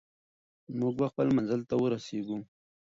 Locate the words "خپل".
1.11-1.27